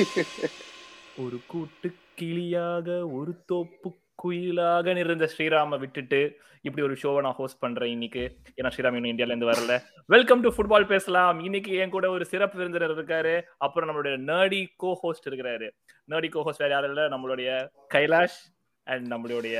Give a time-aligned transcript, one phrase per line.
[0.00, 3.88] ஒரு கூட்டு கிளியாக ஒரு தோப்பு
[4.22, 6.20] குயிலாக நிறைந்த ஸ்ரீராம விட்டுட்டு
[6.62, 8.22] இப்படி ஒரு ஷோவை நான் ஹோஸ்ட் பண்றேன் இன்னைக்கு.
[8.56, 9.74] ஏன்னா ஸ்ரீராம் இன்னும் இந்தியால இருந்து வரல.
[10.06, 11.40] வெல்கம் டு ஃபுட்பால் பேசலாம்.
[11.40, 13.42] இன்னைக்கு என் கூட ஒரு சிறப்பு விருந்தினர் இருக்காரு.
[13.58, 15.68] அப்புறம் நம்மளுடைய நேர்டி கோ ஹோஸ்ட் இருக்கிறாரு.
[16.08, 17.08] நேர்டி கோ ஹோஸ்ட் வேற யாரும் இல்ல.
[17.08, 18.38] நம்மளுடைய கைலாஷ்
[18.84, 19.56] அண்ட் நம்மளுடைய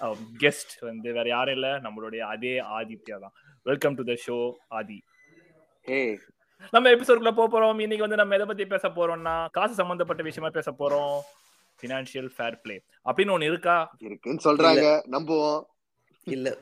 [0.00, 1.68] um, கெஸ்ட் வந்து வேற யாரும் இல்ல.
[1.78, 3.36] நம்மளுடைய அதே ஆதித்யா தான்.
[3.62, 5.02] Welcome to the show Aadhi.
[5.84, 6.18] ஏய்
[6.70, 7.68] நம்ம எபிசோட்குள்ள போக போறோம்.
[7.68, 11.36] இன்னைக்கு வந்து நம்ம எதை பத்தி பேச போறோம்னா காசு சம்பந்தப்பட்ட விஷயமா பேச போறோம்.
[11.82, 13.94] ஃபினான்ஷியல் ஃபேர் பிளே அப்படின்னு ஒண்ணு இருக்கா?
[13.98, 15.06] இருக்குன்னு சொல்றாங்க.
[15.10, 15.64] நம்புவோம்.
[16.24, 16.56] இல்ல.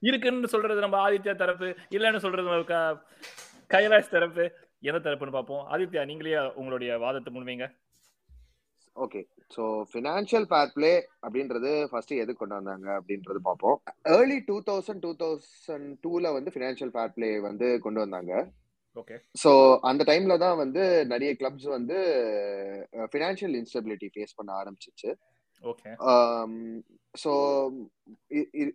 [0.00, 3.00] இருக்குன்னு சொல்றது நம்ம ஆதித்யா தரப்பு இல்லைன்னு சொல்றது நம்ம
[3.68, 4.52] கைலாஷ் தரப்பு.
[4.80, 5.66] எந்த தரப்புன்னு பார்ப்போம்.
[5.70, 7.76] ஆதித்யா நீங்களே உங்களுடைய வாதத்தை முன்வைங்க.
[9.04, 9.20] Okay
[9.54, 10.92] so financial fair play
[11.24, 13.76] அப்படின்றது ஃபர்ஸ்ட் எது கொண்டு வந்தாங்க அப்படின்றது பார்ப்போம்.
[14.16, 18.32] Early two thousand two thousand டூல வந்து ஃபினான்ஷியல் ஃபேர் பிளே வந்து கொண்டு வந்தாங்க.
[19.00, 19.50] ஓகே ஸோ
[19.90, 20.82] அந்த டைம்ல தான் வந்து
[21.12, 21.98] நிறைய கிளப்ஸ் வந்து
[23.12, 25.10] ஃபினான்ஷியல் இன்ஸ்டபிலிட்டி ஃபேஸ் பண்ண ஆரம்பிச்சிச்சு.
[25.64, 25.90] ஓகே
[27.14, 27.32] ஸோ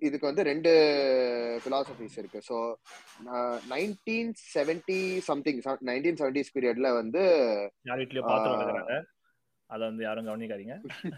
[0.07, 0.71] இதுக்கு வந்து ரெண்டு
[1.65, 2.39] பிலாசபிஸ் இருக்கு.
[2.49, 2.55] So
[3.73, 7.23] nineteen seventy something nineteen seventies பீரியட்ல வந்து
[9.73, 10.75] அதை வந்து யாரும் கவனிக்காதீங்க.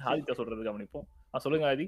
[0.09, 1.08] ஆதித்யா சொல்றது கவனிப்போம்.
[1.45, 1.88] சொல்லுங்க ஆதி.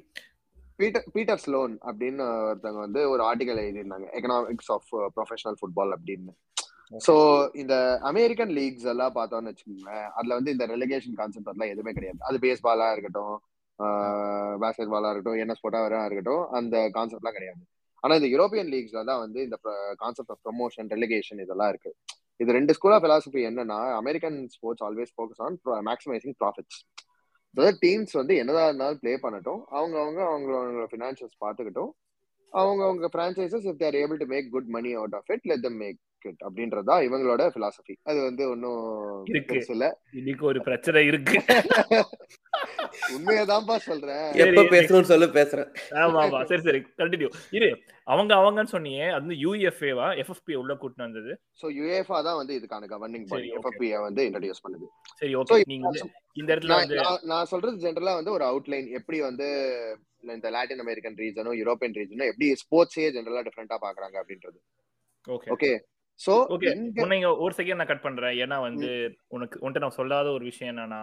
[0.80, 4.08] பீட்டர் பீட்டர் ஸ்லோன் அப்படின்னு ஒருத்தவங்க வந்து ஒரு ஆர்டிகல் எழுதியிருந்தாங்க.
[4.18, 6.34] எக்கனாமிக்ஸ் ஆஃப் ப்ரொஃபஷனல் ஃபுட்பால் அப்படின்னு.
[7.06, 7.14] ஸோ
[7.62, 7.76] இந்த
[8.10, 12.20] அமெரிக்கன் லீக்ஸ் எல்லாம் பார்த்தோம்னு வச்சுக்கோங்களேன் அதுல வந்து இந்த ரெலிகேஷன் கான்செப்ட் அதெல்லாம் எதுவுமே கிடையாது.
[12.30, 13.36] அது பேஸ்பாலா இருக்கட்டும்
[14.62, 17.62] பேஸ்கெட் பாலா இருக்கட்டும் என்ன ஸ்போர்ட்டா இருக்கட்டும் அந்த கான்செப்ட்லாம் கிடையாது.
[18.04, 19.58] ஆனா இந்த யூரோப்பியன் லீக்ஸ்ல தான் வந்து இந்த
[20.04, 21.92] கான்செப்ட் ஆஃப் ப்ரொமோஷன் ரெலிகேஷன் இதெல்லாம் இருக்கு.
[22.38, 25.56] இது ரெண்டு ஸ்கூல் ஆஃப் பிலாசபி என்னன்னா American sports always focus on
[25.90, 26.80] maximising profits
[27.84, 29.62] teams வந்து என்னதான் இருந்தாலும் ப்ளே பண்ணட்டும்.
[29.78, 31.92] அவங்க அவங்க அவங்களோட ஃபினான்ஷியல்ஸ் பார்த்துக்கிட்டும்.
[32.54, 35.80] அவங்க அவங்க franchises if they're able to make good money out of it let them
[35.84, 38.44] make it அப்படின்றதா இவங்களோட பிலாசபி அது வந்து
[39.70, 39.98] இல்ல.
[40.12, 41.38] இன்னைக்கு ஒரு பிரச்சனை இருக்கு.
[43.16, 44.32] உண்மையதான்பா சொல்றேன்.
[44.36, 45.70] எப்ப பேசணும்னு சொல்லு பேசுறேன்.
[45.92, 46.44] ஆமா ஆமா.
[46.44, 46.80] சரி சரி.
[46.98, 47.70] கண்டினியூ இரு.
[48.04, 51.32] அவங்க அவங்கன்னு சொன்னியே அது வந்து யூஎஃப்ஏவா எஃப்எஃப்பி உள்ள கூட்டிட்டு வந்தது.
[51.62, 53.50] சோ யுஏஃபா தான் வந்து இதுக்கான கவர்னிங் பாடி.
[53.52, 54.88] எஃப்எஃப்பி வந்து இன்ட்ரடியூஸ் பண்ணுது.
[55.16, 55.92] சரி ஓகே நீங்க
[56.34, 59.48] இந்த இடத்துல நான் வந்து நான்- நான் சொல்றது ஜென்ரலா வந்து ஒரு அவுட்லைன் எப்படி வந்து
[60.32, 64.58] இந்த லாட்டின் அமெரிக்கன் ரீஜனும் யூரோப்பியன் ரீஜனும் எப்படி ஸ்போர்ட்ஸே ஜென்ரலா டிஃப்ரெண்டா பாக்குறாங்க அப்படின்றது.
[65.28, 65.70] ஓகே ஓகே
[66.20, 66.34] சோ
[67.16, 68.36] இங்க ஒரு செகண்ட் நான் கட் பண்றேன்.
[68.44, 68.90] ஏன்னா வந்து
[69.36, 71.02] உனக்கு உன்கிட்ட நான் சொல்லாத ஒரு விஷயம் என்னன்னா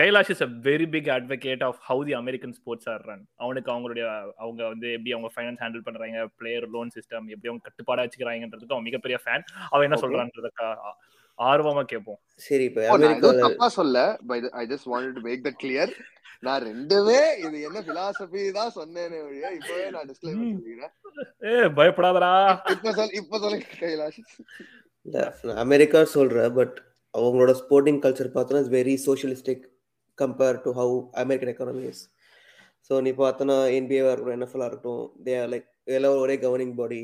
[0.00, 4.06] Kailash is a very big advocate of how the American sports are run அவனுக்கு அவங்களுடைய
[4.42, 8.88] அவங்க வந்து எப்படி அவங்க ஃபைனான்ஸ் ஹேண்டில் பண்றாங்க பிளேயர் லோன் சிஸ்டம் எப்படி அவங்க கட்டுப்பாடா வச்சுக்கிறாங்கன்றதுக்கு அவன்
[8.88, 9.98] மிகப்பெரிய ஃபேன் அவன் என்ன.
[10.04, 10.66] சொல்றான்றதுக்கு
[11.38, 12.18] ஆர்வமா கேட்போம்.
[12.46, 13.96] சரி இப்ப அமெரிக்கால தப்பா சொல்ல
[14.30, 15.92] but I just wanted to make that clear
[16.42, 20.50] நான் ரெண்டுமே இது என்ன பிலாசபி தான் சொன்னேனே ஒழிய இப்பவே நான் டிஸ்க்ளைமர்.
[20.56, 20.92] சொல்லிக்கிறேன்
[21.50, 22.32] ஏ பயப்படாதடா
[22.74, 24.20] இப்ப சொல் இப்ப சொல்லுங்க கைலாஷ்
[25.64, 26.76] அமெரிக்கா சொல்றேன் பட்
[27.14, 29.64] அவங்களோட ஸ்போர்ட்டிங் கல்ச்சர் பார்த்தோன்னா it's very socialistic
[30.18, 32.04] compare to how American economy is
[32.90, 37.00] so நீ பார்த்தோன்னா என்பிஏவா இருக்கட்டும் என்எஃப்எல் இருக்கட்டும் தே ஆர் லைக் எல்லாரும் ஒரே கவர்னிங் பாடி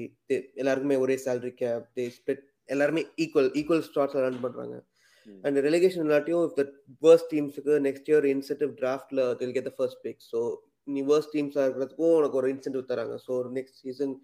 [0.60, 4.88] எல்லாருக்குமே ஒரே சேலரி கேப் தே ஸ்பிட் எல்லாருமே ஈக்குவல் ஈக்குவல் ஸ்டார்ட்ல ரன் பண்றாங்க Hmm.
[5.46, 6.64] அண்ட் ரெலிகேஷன் இல்லாட்டியும் இஃப் த
[7.02, 10.40] வேர்ஸ்ட் டீம்ஸுக்கு next year incentive டிராஃப்ட்ல they'll get the first pick so
[10.94, 13.16] நீ வேர்ஸ்ட் டீம்ஸாக இருக்கிறதுக்கும் உனக்கு ஒரு இன்சென்டிவ் தராங்க.
[13.26, 14.14] ஸோ நெக்ஸ்ட் சீசன்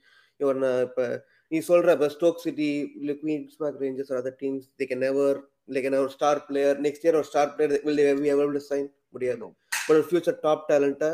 [0.41, 0.59] இவர்
[0.89, 1.05] இப்போ
[1.53, 2.71] நீ சொல்ற இப்போ ஸ்டோக் சிட்டி
[3.01, 5.39] இல்லை Queens Park Rangers other teams they can never
[5.75, 9.49] like ஒரு ஸ்டார் பிளேயர் நெக்ஸ்ட் இயர் ஒரு star player will to sign முடியாது.
[9.87, 11.11] பட் ஒரு ஃபியூச்சர் டாப் டேலண்ட்டை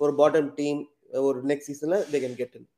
[0.00, 0.80] ஒரு பாட்டம் டீம்
[1.28, 2.68] ஒரு நெக்ஸ்ட் சீசனில் they can get in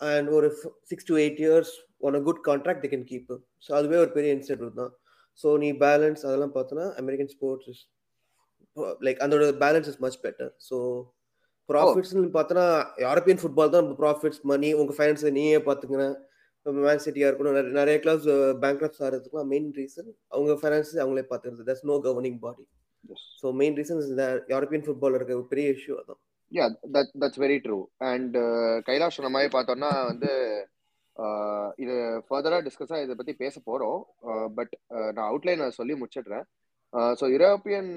[0.00, 0.48] and ஒரு
[0.90, 1.72] six to eight years
[2.06, 3.32] one a good contract they can keep
[3.66, 4.92] so அதுவே ஒரு பெரிய இன்சென்டிவ் தான்.
[5.58, 7.82] நீ பேலன்ஸ் அதெல்லாம் பார்த்தோன்னா அமெரிக்கன் ஸ்போர்ட்ஸ் இஸ்
[9.00, 10.76] லைக் அதோட balance is much better so
[11.68, 12.66] ப்ராஃபிட்ஸ்னு பார்த்தோன்னா
[13.04, 16.14] யூரோப்பியன் ஃபுட்பால் தான் ப்ராஃபிட்ஸ் மணி உங்கள் ஃபைனான்ஸை நீயே பார்த்துக்கிறேன்
[16.58, 18.28] இப்போ மேன் சிட்டியாக இருக்கணும் நிறைய- கிளப்ஸ்
[18.62, 21.66] பேங்க்ரப்ஸ் ஆகிறதுக்குலாம் மெயின் ரீசன் அவங்க ஃபைனான்ஸ் அவங்களே பார்த்துக்கிறது.
[21.68, 22.64] That's no governing body
[23.40, 26.20] so main reason இந்த யூரோப்பியன் ஃபுட்பால் இருக்க பெரிய இஷ்யூ அதான்.
[26.52, 26.64] Yeah
[26.94, 27.78] that that's very true
[28.08, 28.34] and
[28.88, 30.30] Kailash சொன்ன மாதிரி பார்த்தோம்னா வந்து
[31.82, 31.94] இது
[32.26, 34.00] ஃபர்தரா டிஸ்கஸா இதை பத்தி பேச போறோம்.
[34.56, 34.74] பட்
[35.14, 36.44] நான் அவுட்லைன் சொல்லி முடிச்சிடுறேன்.
[37.20, 37.92] ஸோ யூரோப்பியன்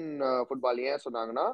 [0.46, 1.46] ஃபுட்பால் ஏன் சொன்னாங்கன்னா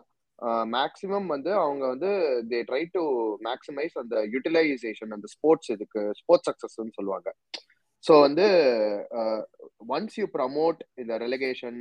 [0.76, 2.10] மேக்ஸிமம் வந்து அவங்க வந்து
[2.50, 3.02] தே ட்ரை டு
[3.48, 7.28] மேக்ஸிமைஸ் அந்த யூட்டிலைசேஷன் அந்த ஸ்போர்ட்ஸ் இதுக்கு ஸ்போர்ட்ஸ் சக்சஸ்ன்னு சொல்லுவாங்க.
[8.04, 8.46] ஸோ வந்து
[9.96, 11.78] ஒன்ஸ் யூ ப்ரமோட் இந்த ரெலிகேஷன்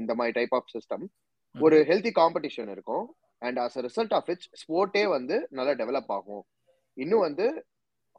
[0.00, 1.04] இந்த மாதிரி டைப் ஆஃப் சிஸ்டம்
[1.54, 3.06] ஒரு ஹெல்தி காம்படிஷன் இருக்கும்.
[3.42, 6.44] And as a result of its ஸ்போர்ட்டே வந்து நல்லா டெவலப் ஆகும்.
[6.96, 7.46] இன்னும் வந்து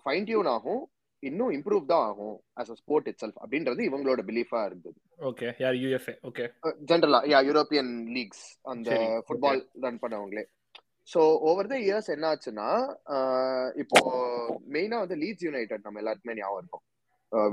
[0.05, 0.81] ஃபைன் டியூன் ஆகும்
[1.23, 4.97] இன்னும் இம்ப்ரூவ் தான் ஆகும் as a sport itself அப்படின்றது இவங்களோட பிலீஃபா இருந்தது.
[5.29, 6.45] ஓகே யார் யூஎஃப்ஏ ஓகே
[6.91, 8.89] ஜென்ரலா யா யூரோப்பியன் லீக்ஸ் அந்த.
[9.27, 10.43] ஃபுட்பால் ரன் பண்ணவங்களே.
[11.07, 12.67] ஸோ ஓவர் த இயர்ஸ் என்ன ஆச்சுன்னா
[13.15, 13.99] ஆஹ் இப்போ
[14.75, 16.83] மெயினா வந்து லீட்ஸ் யுனைடெட் நம்ம எல்லாருக்குமே ஞாபகம் இருக்கும்.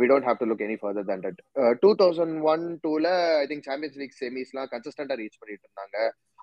[0.00, 1.40] We don't have to look any further than that
[1.82, 3.06] two thousand one டூல
[3.40, 5.96] ஐ திங்க் சாம்பியன்ஸ் லீக் செமிஸ்லாம் கன்சிஸ்டண்டா ரீச் பண்ணிட்டு இருந்தாங்க.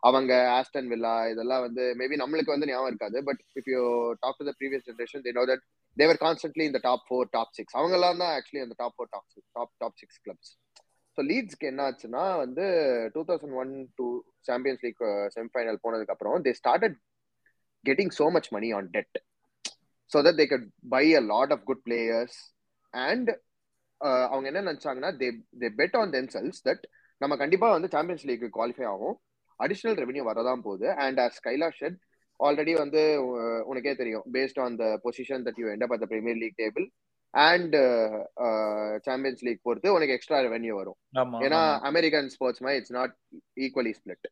[0.03, 3.81] அவங்க ஆஸ்டன் வில்லா இதெல்லாம் வந்து மேபி நம்மளுக்கு வந்து ஞாபகம் இருக்காது but if you
[4.23, 5.63] talk to the previous generation they know that
[5.97, 9.27] they were constantly இந்த டாப் ஃபோர் டாப் சிக்ஸ் அவங்கெல்லாம் தான் ஆக்சுவலி அந்த top four top
[9.57, 10.51] top top six clubs
[11.17, 12.65] so லீட்ஸ்க்கு என்ன ஆச்சுன்னா வந்து
[13.15, 14.07] two thousand one two
[14.47, 15.03] Champions League
[15.35, 16.97] semifinal போனதுக்கு அப்புறம் they started
[17.85, 19.17] getting so much money on debt
[20.11, 22.39] so that they got buy a lot of good players
[22.93, 23.29] and
[24.31, 25.27] அவங்க என்ன நினைச்சாங்கன்னா they
[25.61, 26.83] they bet on themselves that
[27.21, 29.15] நம்ம கண்டிப்பாக வந்து champions League qualify ஆகும்.
[29.65, 30.87] Additional revenue வரதான் போகுது.
[31.05, 31.97] And as Kailash said
[32.39, 33.01] already வந்து
[33.71, 36.85] உனக்கே தெரியும் based on the position that you end up at Premier League table
[37.33, 37.75] and
[39.07, 40.97] Champions League பொறுத்து உனக்கு எக்ஸ்ட்ரா ரெவன்யூ வரும்.
[41.45, 43.13] ஏன்னா அமெரிக்கன் ஸ்போர்ட்ஸ் மாதிரி it's not
[43.65, 44.27] equally split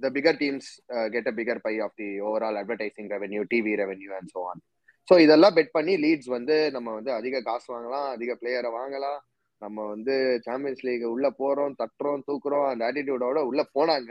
[0.00, 0.70] the bigger teams
[1.14, 4.60] get a bigger pie of the overall advertising revenue TV revenue and so on
[5.08, 9.18] so இதெல்லாம் bet பண்ணி Leeds வந்து நம்ம வந்து அதிக காசு வாங்கலாம் அதிக பிளேயரை வாங்கலாம்.
[9.62, 10.14] நம்ம வந்து
[10.46, 14.10] சாம்பியன்ஸ் லீக் உள்ள போறோம் தட்டுறோம் தூக்குறோம் அந்த ஆட்டிடியூடோட உள்ள போனாங்க.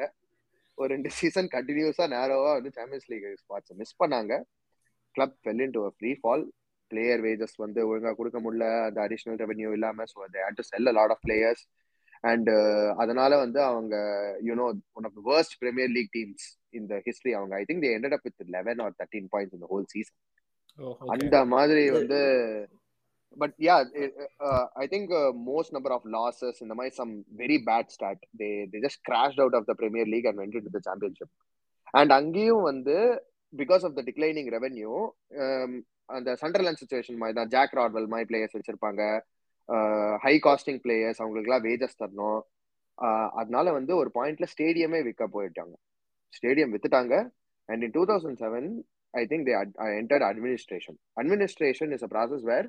[0.78, 4.34] ஒரு ரெண்டு சீசன் கண்டினியூஸா நேரோவா வந்து சாம்பியன்ஸ் லீக் ஸ்பாட்ஸ் மிஸ் பண்ணாங்க.
[5.16, 6.44] Club fell into free fall
[6.92, 8.66] player wages வந்து ஒழுங்கா கொடுக்க முடியல.
[8.88, 11.64] அந்த அடிஷனல் ரெவன்யூ இல்லாம so they had to sell a lot of players
[12.24, 12.50] and
[13.04, 13.96] அதனால வந்து அவங்க
[14.48, 14.66] you know
[14.98, 16.46] one of the worst premier league teams
[16.80, 19.88] இந்த ஹிஸ்டரி அவங்க I think they ended up with eleven or thirteen points இந்த whole
[19.94, 20.20] season
[21.14, 22.20] அந்த மாதிரி வந்து
[23.38, 23.76] but yeah
[24.84, 25.12] I think
[25.50, 27.14] most number of losses இந்த மாதிரி some
[27.44, 30.74] very bad start they they just crashed out of the premier league and went to
[30.78, 31.34] the championship
[32.00, 32.98] and அங்கேயும் வந்து
[33.54, 34.94] because of the declining revenue
[36.16, 39.04] அந்த Sunderland situation மாதிரி தான் Jack Rodwell மாதிரி players வச்சிருப்பாங்க.
[40.26, 42.42] High costing players அவங்களுக்குலாம் wages தரணும்.
[43.40, 45.74] அதனால வந்து ஒரு பாயிண்ட்ல ஸ்டேடியமே விற்க போயிட்டாங்க.
[46.38, 47.16] Stadium வித்துட்டாங்க.
[47.70, 48.68] And in two thousand seven
[49.14, 49.56] I think they
[50.02, 52.68] entered administration administration is a process where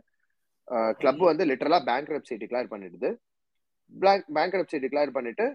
[1.01, 3.11] club வந்து லிட்டரலா பேங்க் ரெப்சி டிக்ளேர் பண்ணிடுது.
[4.37, 5.47] பேங்க் ரெப்சி டிக்ளேர் பண்ணிட்டு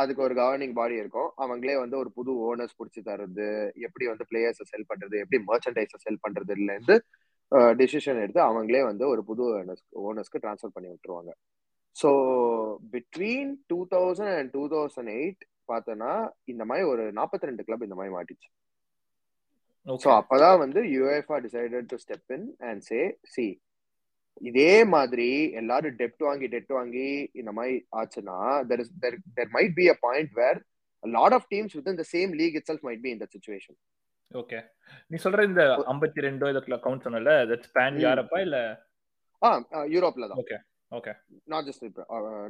[0.00, 1.28] அதுக்கு ஒரு கவர்னிங் பாடி இருக்கும்.
[1.42, 3.46] அவங்களே வந்து ஒரு புது ஓனர்ஸ் பிடிச்சி தருது
[3.86, 6.96] எப்படி வந்து பிளேயர்ஸை செல் பண்றது எப்படி மர்ச்சன்டைஸை செல் பண்றதுல இருந்து
[7.80, 9.44] டிசிஷன் எடுத்து அவங்களே வந்து ஒரு புது
[10.08, 11.30] ஓனர்ஸ்க்கு ட்ரான்ஸ்ஃபர் பண்ணி விட்டுருவாங்க.
[11.96, 12.10] So
[12.94, 16.12] between two thousand and two thousand eight பார்த்தோன்னா
[16.52, 18.48] இந்த மாதிரி ஒரு நாற்பத்தி ரெண்டு கிளப் இந்த மாதிரி மாட்டிச்சு.
[20.04, 23.00] ஸோ அப்பதான் வந்து UEFA decided to step in and say
[23.34, 23.46] see
[24.40, 25.28] இதே மாதிரி
[25.60, 28.38] எல்லாரும் டெப்ட் வாங்கி டெப்ட் வாங்கி இந்த மாதிரி ஆச்சுன்னா
[28.70, 30.58] there is there there might be a point where
[31.04, 33.78] lot of teams with இந்த same league itself might be இந்த சுச்சுவேஷன்
[34.30, 34.58] ஓகே
[35.10, 38.58] நீ சொல்ற இந்த 52 ரெண்டோ இதுல கவுண்ட் சொன்னல தட் ஸ்பான் யாரப்பா இல்ல?
[39.42, 39.50] ஆ
[39.94, 40.40] யூரோப்ல தான்.
[40.42, 40.56] Okay
[40.92, 41.12] okay
[41.46, 41.84] not just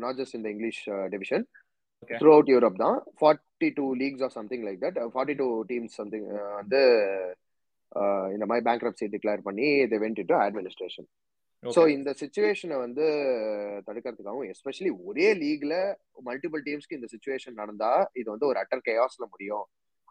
[0.05, 0.81] not just இந்த English
[1.14, 1.44] division.
[2.12, 2.99] Throughout Europe தான்.
[3.20, 6.26] Forty two leagues or something like that forty two teams something
[6.61, 6.81] வந்து
[8.35, 11.08] இந்த மாதிரி பேங்க் டிக்ளேர் பண்ணி இது வெண்ட் டு அட்மினிஸ்ட்ரேஷன்
[11.63, 13.05] ஸோ இந்த சுச்சுவேஷனை வந்து
[13.87, 15.75] தடுக்கிறதுக்காகவும் எஸ்பெஷலி ஒரே லீக்ல
[16.29, 17.91] மல்டிபிள் டீம்ஸ்க்கு இந்த சுச்சுவேஷன் நடந்தா
[18.21, 19.65] இது வந்து ஒரு அட்டர் கேயாஸ்ல முடியும்.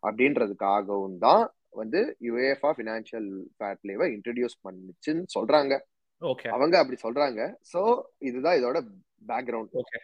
[0.04, 1.46] அப்படின்றதுக்காகவும் தான்
[1.82, 5.74] வந்து யுஏஎஃப்ஆ ஃபினான்ஷியல் ஃபேர் பிளேவை இன்ட்ரடியூஸ் பண்ணிச்சுன்னு சொல்றாங்க.
[6.22, 7.40] ஓகே அவங்க அப்படி சொல்றாங்க.
[7.72, 7.82] ஸோ
[8.30, 8.78] இதுதான் இதோட
[9.32, 10.00] பேக்ரவுண்ட் ஓகே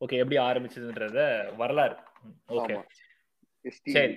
[0.00, 1.20] ஓகே எப்படி ஆரம்பிச்சதுன்றத
[1.62, 1.96] வரலாறு.
[2.56, 2.74] ஓகே
[3.94, 4.16] சரி.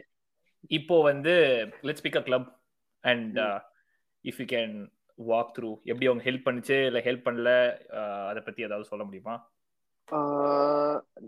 [0.78, 1.34] இப்போ வந்து
[1.88, 2.50] let's pick a club
[3.04, 3.40] and
[4.26, 4.76] if you can
[5.30, 7.52] walk through எப்படி அவங்க ஹெல்ப் பண்ணுச்சு இல்ல ஹெல்ப் பண்ணல
[8.30, 9.36] அதை பத்தி ஏதாவது சொல்ல முடியுமா?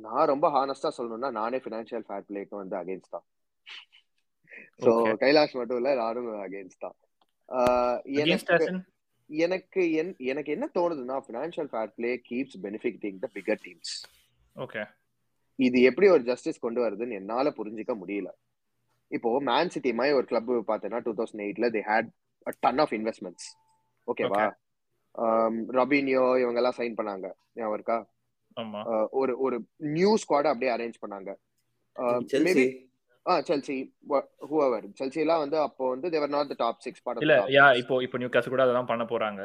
[0.03, 3.25] நான் ரொம்ப ஹானஸ்டா சொல்லணும்னா நானே ஃபினான்ஷியல் ஃபேர் பிளேக்கு வந்து அகேன்ஸ்ட் தான்.
[4.83, 5.13] So Okay.
[5.21, 6.97] கைலாஷ் மட்டும் இல்ல நானும் அகேன்ஸ்ட் தான்.
[9.29, 9.81] எனக்கு
[10.31, 13.93] எனக்கு என்ன தோணுதுன்னா financial fair play keeps benefiting the bigger teams
[14.55, 14.81] okay
[15.59, 18.29] இது எப்படி ஒரு ஜஸ்டிஸ் கொண்டு வருதுன்னு என்னால புரிஞ்சுக்க முடியல.
[19.11, 22.09] இப்போ மேன் சிட்டி மாதிரி ஒரு கிளப் பார்த்தேன்னா டூ தௌசண்ட் எயிட்ல they had
[22.63, 23.47] ton of investments
[24.07, 24.43] ஓகேவா
[25.77, 27.27] ரபினியோ இவங்க எல்லாம் சைன் பண்ணாங்க.
[27.57, 27.97] ஞாபகம் இருக்கா?
[28.57, 28.79] ஆமா.
[28.91, 29.57] ஆஹ் ஒரு ஒரு
[29.93, 31.31] நியூ ஸ்குவாட் அப்படியே அரேஞ்ச் பண்ணாங்க.
[32.31, 32.65] செல்சி மேபி
[33.25, 33.75] ஆ செல்சி
[34.49, 37.95] ஹூவர் செல்சி எல்லாம் வந்து அப்போ வந்து they were not the top six இல்ல பார்ட் யா இப்போ
[38.05, 39.41] இப்போ நியூ காசு கூட அதான் பண்ண போறாங்க.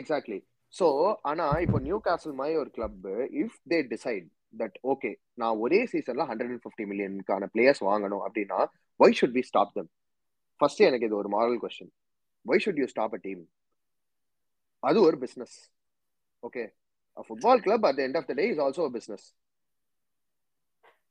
[0.00, 0.38] எக்ஸாக்ட்லி
[0.74, 0.86] சோ
[1.30, 3.04] ஆனா இப்போ நியூ காசல் மாதிரி ஒரு club
[3.42, 4.26] if they decide
[4.60, 5.10] that okay
[5.40, 8.58] நான் ஒரே சீசன்ல ஹண்ட்ரட் அண்ட் ஃபிஃப்டி மில்லியனுக்கான பிளேயர்ஸ் வாங்கணும் அப்படின்னா
[9.00, 9.90] why should be stop them
[10.60, 11.92] first எனக்கு இது ஒரு moral question
[12.46, 13.42] why should you stop a team
[14.88, 15.56] அது ஒரு business
[16.42, 16.62] okay
[17.28, 19.26] football club at end of the day is also business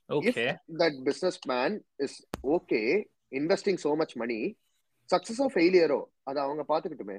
[0.10, 0.46] okay
[0.82, 1.72] that businessman
[2.06, 2.14] is
[2.56, 2.88] okay
[3.32, 4.42] investing so much money
[5.10, 5.92] success or failure
[6.30, 7.18] அது அவங்க பாத்துக்கிட்டுமே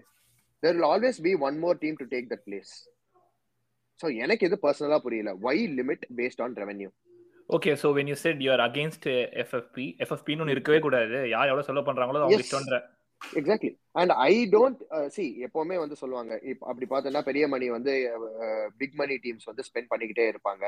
[0.62, 2.73] there will always be one more team to take that place
[4.00, 6.92] so எனக்கு இது பர்சனலா புரியல why limit based on revenue
[7.50, 9.02] okay so when you said you are against
[9.49, 12.52] FFP FFP னு இருக்கவே கூடாது யார் எவ்வளவு செலவு பண்றாங்களோ அவங்க Yes.
[13.32, 17.94] Exactly and I don't see எப்பவுமே வந்து சொல்லுவாங்க இப்ப அப்படி பார்த்தோம்னா பெரிய மணி வந்து
[18.76, 20.64] பிக் மணி டீம்ஸ் வந்து ஸ்பெண்ட் பண்ணிக்கிட்டே இருப்பாங்க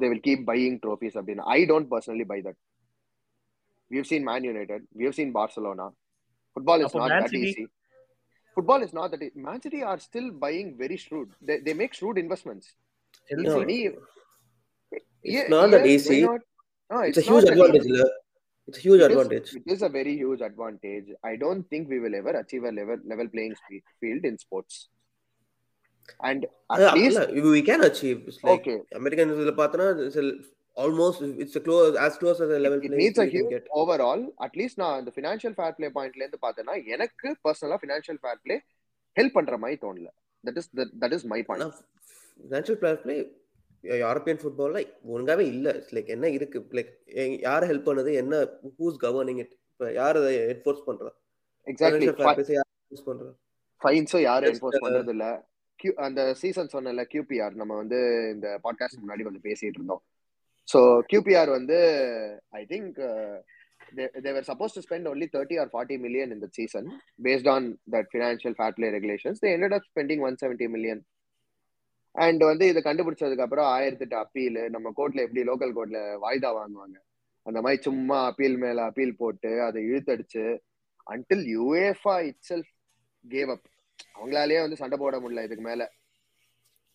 [0.00, 2.60] they will keep buying trophies அப்படின்னு I don't personally buy that
[3.90, 5.88] we've seen Man United we've seen Barcelona
[6.56, 7.50] football is not Man that City?
[7.50, 7.64] Easy
[8.56, 11.32] football is not that Man City are still buying very shrewd
[11.68, 12.70] they make shrewd investments
[15.72, 16.18] why easy.
[16.22, 16.40] not?
[16.90, 17.88] No, It's a huge advantage.
[18.68, 19.50] It's a huge It is- advantage.
[19.56, 21.08] it is a very huge advantage.
[21.22, 23.54] I don't think we will ever achieve a level level playing
[24.02, 24.74] field in sports.
[26.28, 26.40] And
[26.72, 27.20] at Yeah, least
[27.54, 28.18] we can achieve.
[28.30, 30.38] It's like okay, American இதுல பார்த்தோன்னா it's a-
[30.76, 33.42] almost it's a close as close as a level it playing needs a field you
[33.42, 33.72] can huge get.
[33.82, 34.22] overall.
[34.46, 38.58] At least நான் அந்த financial fair play pointல இருந்து பார்த்தேன்னா எனக்கு பர்சனலா financial fair play
[39.20, 40.08] help பண்ற மாதிரி தோணல.
[40.46, 41.62] That is that, that is my point.
[41.62, 41.68] ஆனா
[42.44, 43.18] financial fair play
[43.88, 45.82] யூரோப்பியன் ஃபுட்பால்ல ஒழுங்காவே இல்ல.
[45.90, 46.66] லைக் என்ன இருக்கு?
[46.70, 48.14] லைக் யார ஹெல்ப் பண்ணுது?
[48.14, 48.36] என்ன
[48.78, 51.10] ஹூஸ் கவர்னிங் இட் இப்ப யார் அதை என்ஃபோர்ஸ் பண்றா?
[53.06, 53.34] பண்றா?
[53.84, 59.22] ஃபைன்ஸும் யாரும் என்ஃபோர்ஸ் பண்றது இல்ல Q- அந்த சீசன் சொன்னல QPR நம்ம வந்து இந்த பாட்காஸ்ட் முன்னாடி
[59.22, 60.02] கொஞ்சம் பேசிட்டு இருந்தோம்.
[60.72, 61.76] ஸோ QPR வந்து
[62.48, 63.40] I think
[63.96, 66.86] they were supposed to spend only 30 or 40 million in the season.
[67.22, 71.00] Based on that financial fair play regulations they ended up spending 170 million.
[72.10, 76.96] And வந்து இதை கண்டுபிடிச்சதுக்கு அப்புறம் ஆயிரத்தி எட்டு அப்பீல் நம்ம கோர்ட்ல எப்படி லோக்கல் கோர்ட்ல வாய்தா வாங்குவாங்க?
[77.42, 80.58] அந்த மாதிரி சும்மா அப்பீல் மேல அப்பீல் போட்டு அதை இழுத்தடிச்சு
[81.10, 82.70] until UEFA itself
[83.28, 83.60] gave up
[84.18, 85.92] அவங்களாலேயே வந்து சண்டை போட முடியல இதுக்கு மேல.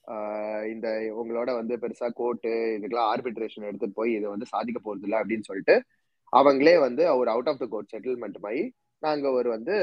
[0.07, 5.19] ஆஹ் இந்த உங்களோட வந்து பெருசா கோர்ட்டு இதுக்கெல்லாம் ஆர்பிட்ரேஷன் எடுத்துட்டு போய் இதை வந்து சாதிக்க போறது இல்லை
[5.19, 5.83] அப்படின்னு சொல்லிட்டு
[6.31, 9.73] அவங்களே வந்து ஒரு out of the court settlement மாதிரி நாங்க ஒரு வந்து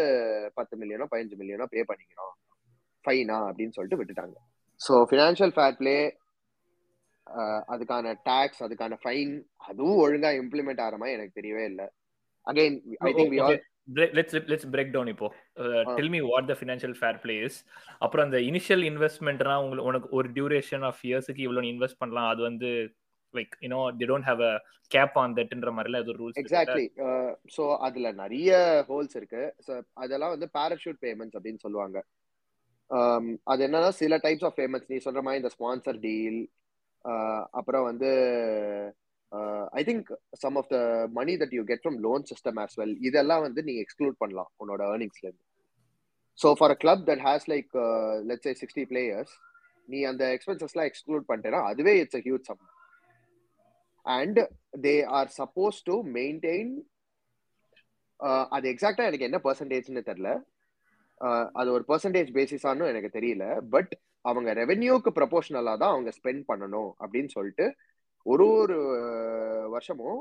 [0.54, 2.34] பத்து மில்லியனோ பதினஞ்சு மில்லியனோ பே பண்ணிக்கிறோம்.
[3.04, 4.32] ஃபைனா அப்படின்னு சொல்லிட்டு விட்டுட்டாங்க.
[4.80, 5.96] ஸோ ஃபினான்ஷியல் ஃபேர் பிளே
[7.72, 9.32] அதுக்கான டாக்ஸ் அதுக்கான ஃபைன்
[9.68, 11.87] அதுவும் ஒழுங்கா இம்ப்ளிமெண்ட் ஆகிற மாதிரி எனக்கு தெரியவே இல்லை.
[12.46, 13.40] Again I think we.
[13.49, 15.28] All Bre- let's let's break down இப்போ.
[15.96, 17.56] Tell me what the financial fair play is
[17.99, 22.28] அப்புறம் அந்த இனிஷியல் இன்வெஸ்ட்மெண்ட்னா உங்களுக்கு உனக்கு ஒரு டியூரேஷன் ஆஃப் இயர்ஸ்க்கு இவ்வளவு இன்வெஸ்ட் பண்ணலாம்.
[22.32, 22.68] அது வந்து
[23.34, 24.52] like you know they don't have a
[24.90, 26.87] cap on தட்ன்ற மாதிரில அது ரூல்ஸ் எக்ஸாக்ட்லி
[27.56, 28.52] ஸோ அதுல நிறைய
[28.90, 29.42] ஹோல்ஸ் இருக்கு.
[29.66, 29.72] ஸோ
[30.04, 31.99] அதெல்லாம் வந்து பேராஷூட் பேமெண்ட்ஸ் அப்படின்னு சொல்லுவாங்க.
[32.90, 36.40] Um, அது என்னன்னா சில டைப்ஸ் ஆஃப் பேமெண்ட்ஸ் நீ சொல்ற மாதிரி இந்த ஸ்பான்சர் டீல்
[37.04, 38.11] uh, அப்புறம் வந்து
[39.78, 40.09] I think
[40.42, 40.78] some of the
[41.18, 44.80] money that you get from loan system as well இதெல்லாம் வந்து நீ எக்ஸ்க்ளூட் பண்ணலாம் உன்னோட
[44.92, 45.44] ஏர்னிங்ஸ்ல இருந்து.
[46.38, 47.70] So for a club that has like
[48.30, 49.35] let's a sixty players
[49.88, 52.62] நீ அந்த எக்ஸ்பென்சஸ்லாம் எக்ஸ்க்ளூட் பண்ணிட்டேன்னா அதுவே it's a huge sum
[54.06, 54.40] and
[54.87, 56.73] they are supposed to maintain
[58.56, 60.32] அது எக்ஸாக்டா எனக்கு என்ன பர்சன்டேஜ்னு தெரியல.
[61.60, 63.44] அது ஒரு பர்சன்டேஜ் பேசிஸான்னு எனக்கு தெரியல.
[63.74, 63.92] பட்
[64.30, 67.66] அவங்க ரெவென்யூக்கு ப்ரொபோஷனலா தான் அவங்க ஸ்பெண்ட் பண்ணணும் அப்படின்னு சொல்லிட்டு
[68.26, 68.78] ஒரு ஒரு
[69.74, 70.20] வருஷமும்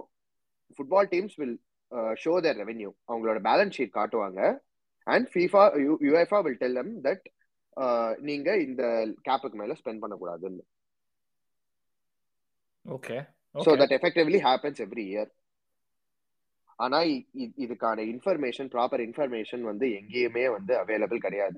[0.76, 1.58] football teams will
[2.24, 4.42] show their revenue அவங்களோட பேலன்ஸ் ஷீட் காட்டுவாங்க.
[5.08, 5.64] And FIFA
[6.06, 7.26] UEFA will tell them that
[8.30, 8.84] நீங்க இந்த
[9.28, 10.64] கேப்புக்கு மேல ஸ்பெண்ட் பண்ணக்கூடாதுன்னு.
[12.86, 13.18] Okay
[13.56, 15.30] so that effectively happens every year
[16.86, 17.00] ஆனா
[17.66, 21.58] இதுக்கான இன்ஃபர்மேஷன் ப்ராப்பர் இன்ஃபர்மேஷன் வந்து எங்கேயுமே வந்து அவைலபிள் கிடையாது.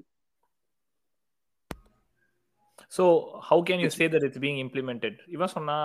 [2.95, 3.03] So
[3.49, 5.75] how can you say that it's being implemented இவன் சொன்னா.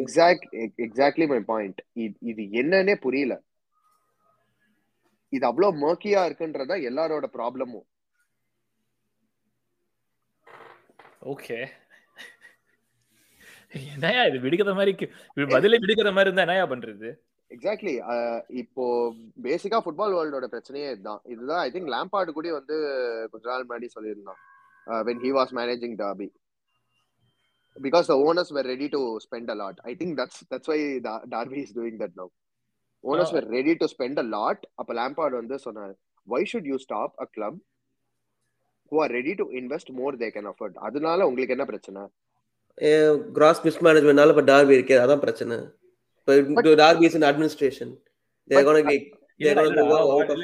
[0.00, 0.44] எக்ஸாக்ட்
[0.86, 1.80] எக்ஸாக்ட்லி மை பாயிண்ட்
[2.32, 3.36] இது என்னன்னே புரியல.
[5.36, 7.86] இது அவ்வளவு மர்க்கியா இருக்குன்றதா எல்லாரோட ப்ராப்ளமும்
[11.32, 11.58] ஓகே
[13.94, 14.92] என்னயா இது விடுக்கிற மாதிரி
[15.56, 17.10] பதிலே விடுக்கிற மாதிரி இருந்தா என்னயா பண்றது?
[17.54, 17.94] எக்ஸாக்ட்லி
[18.62, 18.84] இப்போ
[19.46, 21.22] பேசிக்கா ஃபுட்பால் வேர்ல்டோட பிரச்சனையே இதுதான்.
[21.34, 22.76] இதுதான் ஐ திங்க் லேம்பார்டு கூட வந்து
[23.32, 24.40] கொஞ்ச நாள் முன்னாடி சொல்லியிருந்தான்.
[25.08, 26.28] When he was managing Derby
[27.76, 30.78] because the owners were ready to spend a lot I think that's that's why
[31.34, 32.30] Derby is doing that now
[33.04, 35.94] owners were ready to spend a lot அப்ப Lampard வந்து சொன்னார்
[36.28, 37.60] why should you stop a club
[38.92, 40.74] who are ready to invest more they can afford?
[40.88, 42.02] அதனால உங்களுக்கு என்ன பிரச்சனை?
[43.36, 45.56] Cross மிஸ்மேனேஜ்மெண்ட்னால இப்ப derby இருக்கு அதான் பிரச்சனை.
[46.28, 47.00] But- go out of
[50.28, 50.42] the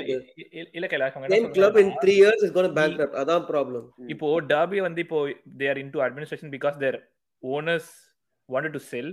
[1.28, 3.14] same club in 3 years is going to bankrupt.
[3.22, 5.18] அதான் ப்ராப்ளம் இப்போ டார்பி வந்து இப்போ
[5.60, 6.98] they are into administration because their
[7.42, 7.90] owners
[8.48, 9.10] wanted to sell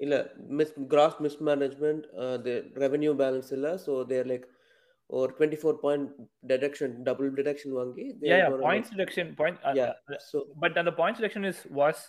[0.00, 0.14] இல்ல
[0.58, 2.04] miss gross mismanagement
[2.46, 4.46] the revenue balance இல்ல so there like
[5.10, 6.06] ஒரு 24 point
[6.50, 8.04] deduction double deduction வாங்கி
[8.66, 9.92] points deduction point Yeah.
[10.28, 12.02] so but அந்த points deduction is was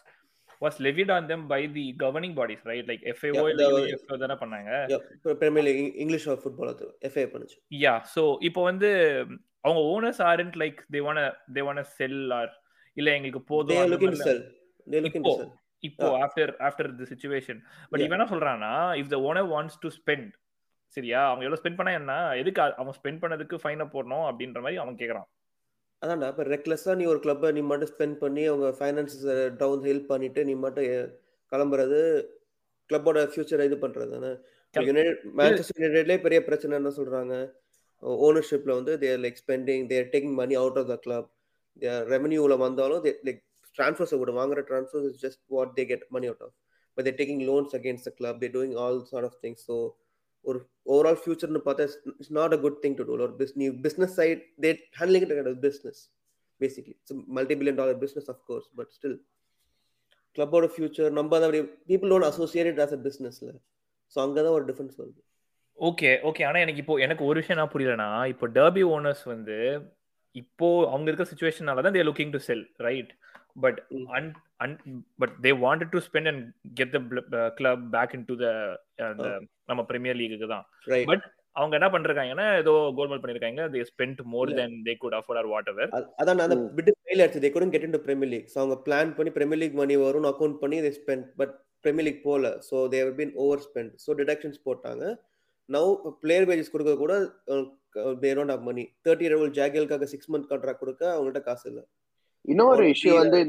[0.63, 2.85] was levied on them by the governing bodies right?
[2.91, 3.63] Like FAO Yeah, இல்ல
[3.95, 4.71] UFO தானே பண்ணாங்க?
[5.41, 7.57] Premier League English football அது FA பண்ணுச்சு.
[7.85, 8.91] Yeah so இப்போ வந்து
[9.65, 11.25] அவங்க ஓனர்ஸ் ஆரண்ட் லைக் தே வான
[11.57, 12.53] தே வான செல் ஆர்
[12.97, 14.41] இல்ல எங்களுக்கு போதும் மாதிரிலாம் sell.
[14.91, 15.35] they are looking to
[15.87, 18.01] இப்போ after after the situation but.
[18.03, 20.31] இவன் என்ன சொல்றானா if the owner wants to spend
[20.97, 21.21] சரியா?
[21.29, 22.13] அவங்க எவ்வளவு ஸ்பெண்ட் பண்ணா என்ன?
[22.41, 25.27] எதுக்கு அவன் ஸ்பெண்ட் பண்ணதுக்கு ஃபைனை போடணும் அப்படின்ற மாதிரி அவன் கேக்குறான்.
[26.03, 29.25] அதான்டா இப்போ ரெக்லெஸ்ஸாக நீ ஒரு கிளப்பை நீ மட்டும் ஸ்பெண்ட் பண்ணி அவங்க ஃபைனான்சஸ்
[29.61, 30.87] டவுன் ஹெல்ப் பண்ணிட்டு நீ மட்டும்
[31.51, 31.99] கிளம்புறது
[32.89, 34.31] கிளப்போட ஃபியூச்சரை இது பண்ணுறது தானே.
[34.75, 37.33] யுனைடெட் மேன்செஸ்டர் யுனைடெட்லேயே பெரிய பிரச்சனை என்ன சொல்கிறாங்க
[38.21, 41.29] ஓனர்ஷிப்பில் வந்து they're like spending they're taking money out of the club
[41.81, 43.41] their ரெவன்யூவில் வந்தாலும் தே லைக்
[43.75, 46.55] ட்ரான்ஸ்ஃபர்ஸை கூட வாங்குற transfers is just what they get money out of
[46.97, 49.77] but they're taking loans against the club they doing all sort of things so
[50.45, 50.59] ஒரு
[50.93, 51.83] overall ஃபியூச்சர்னு பார்த்தா
[52.13, 55.61] it's not a good thing to do ஒரு biz நீ business side they handling it
[55.63, 56.01] business
[56.61, 59.17] basically it's multi billion dollar business of course but still
[60.37, 61.49] கிளப்போட future நம்ம அதை
[61.89, 63.49] people don't associate as a பிஸ்னஸ்ல
[64.13, 65.21] so அங்கே தான் ஒரு difference வருது.
[65.77, 69.57] Okay okay ஆனால் எனக்கு இப்போ எனக்கு ஒரு விஷயம் என்ன புரியலனா இப்போ டர்பி ஓனர்ஸ் வந்து
[70.35, 73.11] இப்போ அவங்க இருக்க சுச்சுவேஷனால தான் they looking to sell right
[73.55, 74.05] but Mm.
[74.17, 74.29] An
[74.63, 74.75] an
[75.21, 76.43] but they wanted to spend and
[76.77, 76.99] get the
[77.59, 78.47] club back into the
[79.07, 79.27] அந்த
[79.69, 80.65] நம்ம பிரீமியர் லீக்குக்கு தான்.
[81.11, 81.23] But
[81.55, 83.63] அவங்க என்ன பண்றாங்கன்னா ஏதோ கோல்மால் பண்ணிருக்காங்க.
[83.73, 84.51] They spend more.
[84.59, 85.91] Then they could afford or whatever
[86.21, 86.55] அதான் அந்த.
[86.77, 89.77] பிட் ஃபெயில் ஆச்சு they couldn't get into Premier League so அவங்க பிளான் பண்ணி பிரீமியர் லீக்
[89.81, 91.53] மணி வரும்னு அக்கௌண்ட் பண்ணி they spend but
[91.85, 95.03] Premier League போகல so they've been over spend so deductions போட்டாங்க.
[95.69, 95.89] Now
[96.23, 97.13] player wages கொடுக்க கூட
[98.23, 101.83] they don't have money thirty year old ஜாகியலுக்காக six month contract கொடுக்க அவங்கள்ட்ட காசு இல்லை.
[102.45, 103.39] இன்னொரு இஷ்யூ வந்து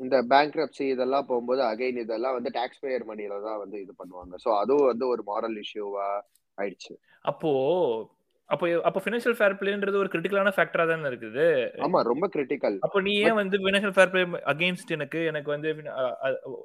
[0.00, 4.34] இந்த பேங்க்ரப்சி இதெல்லாம் போகும்போது அகைன் இதெல்லாம் வந்து டாக்ஸ் பேயர் மணியில தான் வந்து இது பண்ணுவாங்க.
[4.44, 6.06] சோ அதுவும் வந்து ஒரு மாரல் இஷ்யூவா
[6.58, 6.94] ஆயிடுச்சு.
[7.20, 7.50] அப்போ
[8.50, 11.44] அப்போ அப்போ ஃபினான்ஷியல் ஃபேர் பிளேன்றது ஒரு கிரிட்டிக்கலான ஃபேக்டரா தானே இருக்குது.
[11.84, 15.20] ஆமா ரொம்ப கிரிட்டிக்கல் அப்போ நீ ஏன் வந்து ஃபினான்ஷியல் ஃபேர் பிளே அகைன்ஸ்ட் எனக்கு?
[15.24, 15.68] எனக்கு வந்து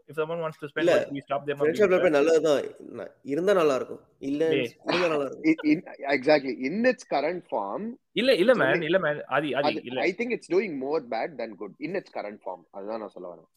[0.08, 0.70] if someone wants to.
[0.72, 2.63] Spend we stop them financial fair நல்லதுதான்.
[2.98, 4.42] ந- இருந்தா நல்லா இருக்கும் இல்ல.
[4.88, 5.84] இருந்தா நல்லா இருக்கும்
[6.15, 10.00] exactly in its current form இல்ல இல்ல It's மேன் இல்ல மேன் அது அது இல்ல.
[10.01, 13.27] I think it's doing more bad than good in its current form அதுதான் நான் சொல்ல
[13.30, 13.50] வரேன்.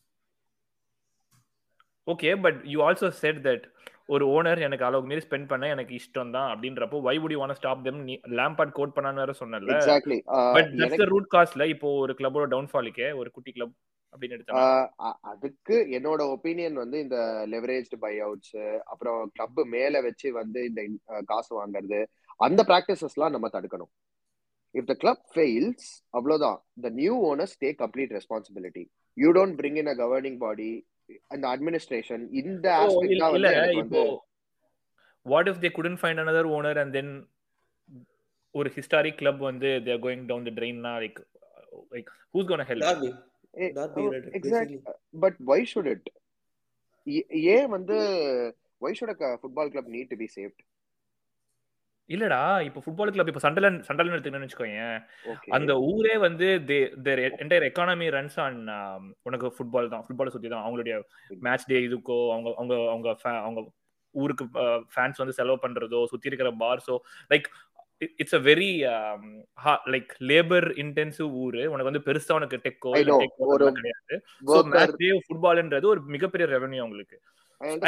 [2.07, 3.65] Okay but you also said that
[4.09, 7.59] ஒரு ஓனர் எனக்கு அளவுக்கு மீறி ஸ்பெண்ட் பண்ண எனக்கு இஷ்டம் தான் அப்படின்றப்போ why would you want
[7.59, 10.19] stop them நீ லேம்பார்ட் கோட் பண்ணான்னு வேற சொன்னல எக்ஸாக்ட்லி
[10.57, 13.75] பட் தட்ஸ் ரூட் காஸ்ட்ல இப்போ ஒரு கிளப்போட டவுன்ஃபாலுக்கே ஒரு குட்டி கிளப்
[14.13, 14.37] அப்படின்னு
[15.31, 17.19] அதுக்கு என்னோட ஒப்பீனியன் வந்து இந்த
[17.55, 20.83] லெவரேஜ்டு பை அவுட்ஸ் அப்புறம் கிளப் மேல வச்சு வந்து இந்த
[21.25, 22.01] காசு வாங்குறது
[22.41, 23.91] அந்த பிராக்டிசஸ்லாம் நம்ம தடுக்கணும்.
[24.75, 26.59] இஃப் த கிளப் ஃபெயில்ஸ் அவ்வளவுதான்.
[26.83, 28.85] The new owners take complete responsibility
[29.17, 30.71] you don't bring in a governing body
[31.35, 34.03] அந்த அட்மினிஸ்ட்ரேஷன் இந்த ஆஸ்பெக்ட் தான் வந்து இப்போ
[35.27, 37.13] what if they couldn't find another owner and then
[38.55, 41.19] ஒரு ஹிஸ்டாரிக் கிளப் வந்து they are going down the ட்ரெயின்னா like
[41.93, 43.11] like who's gonna help Derby
[43.75, 44.97] Derby United, exact basically.
[45.23, 46.09] But why should it
[47.53, 47.97] ஏன் வந்து
[48.83, 50.61] why should a football club need to be saved
[52.11, 54.83] இல்லடா இப்போ football club இப்போ சண்டலன் சண்டலன் எடுத்துக்கணும்னு வச்சுக்கோங்க
[55.33, 55.49] okay.
[55.57, 56.47] அந்த ஊரே வந்து
[57.07, 58.59] their entire economy runs on
[59.29, 60.97] உனக்கு ஃபுட்பால் தான் ஃபுட்பாலை சுத்தி தான் அவங்களுடைய
[61.43, 63.09] மேட்ச் டே இதுக்கோ அவங்க அவங்க அவங்க
[63.41, 63.63] அவங்க
[64.15, 64.45] ஊருக்கு
[64.95, 66.95] ஃபேன்ஸ் வந்து செலவு பண்றதோ சுத்தி இருக்கிற பார்ஸோ
[67.31, 67.49] like
[68.21, 68.71] it's a very
[69.95, 71.63] like labour intensive ஊரு.
[71.73, 72.91] உனக்கு வந்து பெருசா உனக்கு டெக்கோ
[73.79, 74.17] கிடையாது.
[74.49, 77.19] ஸோ மேட்ச் டே ஃபுட்பால்ன்றது ஒரு மிகப்பெரிய ரெவன்யூ அவங்களுக்கு.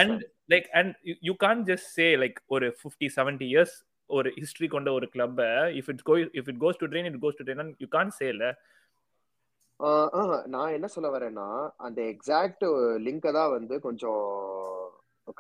[0.01, 0.95] And like and
[1.29, 3.77] you can't just say like ஒரு ஃபிஃப்டி செவன்டி இயர்ஸ்
[4.17, 7.39] ஒரு ஹிஸ்டரி கொண்ட ஒரு கிளப்பை if it go if it goes to drain it goes
[7.39, 8.51] to drain you can't சேல
[10.55, 11.47] நான் என்ன சொல்ல வரேன்னா
[11.87, 12.65] அந்த எக்ஸாக்ட்
[13.07, 14.25] லிங்கை தான் வந்து கொஞ்சம்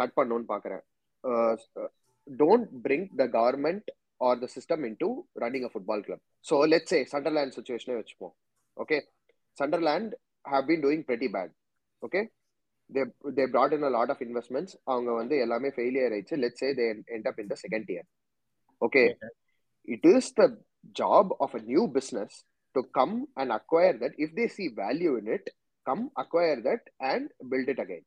[0.01, 0.83] கட் பண்ணணும்னு பாக்குறேன்.
[2.27, 3.89] Don't bring the government
[4.27, 5.09] or the system into
[5.43, 8.35] running a football club so let's a Sunderland சுச்சுவேஷனே வச்சுப்போம்.
[8.77, 8.99] Okay
[9.57, 10.13] Sunderland
[10.53, 11.53] have been doing pretty bad
[12.03, 12.23] okay
[12.91, 13.03] they
[13.39, 16.39] they brought in a lot of investments அவங்க வந்து எல்லாமே failure ஆயிடுச்சு.
[16.45, 18.09] Let's a they end up in the second year
[18.82, 19.08] okay
[19.88, 20.48] it is the
[20.96, 22.32] job of a new business
[22.76, 25.46] to come and acquire that if they see value in it
[25.88, 28.06] come acquire that and build it again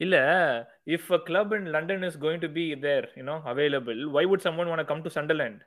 [0.00, 0.16] இல்ல
[0.94, 4.70] if a club in London is going to be there you know available why would someone
[4.72, 5.62] want come to Sunderland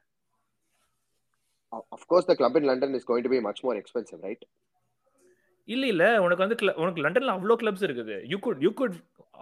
[1.71, 4.43] O- of course the club in london is going to be much more expensive right
[5.68, 6.04] இல்ல இல்ல.
[6.24, 8.14] உனக்கு வந்து உனக்கு லண்டன்ல அவ்வளோ clubs இருக்குது.
[8.30, 8.96] You could you could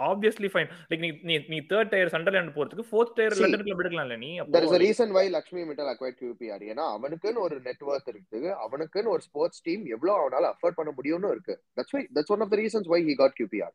[0.09, 4.17] obviously fine like நீ நீ நீ தேர்ட் டயர் சண்டர்லேண்ட் போறதுக்கு ஃபோர்த் டயர் லண்டன் கிளப் எடுக்கலாம்ல
[4.23, 4.31] நீ?
[4.47, 8.51] there is அப்போ a reason why Lakshmi Mittal acquired QPR ஏன்னா அவனுக்குன்னு ஒரு நெட்வொர்க் இருக்குது
[8.65, 11.57] அவனுக்குன்னு ஒரு ஸ்போர்ட்ஸ் டீம் எவ்வளவு அவனால அஃபோர்ட் பண்ண முடியும்னு இருக்கு.
[11.77, 13.73] That's why that's one of the reasons why he got QPR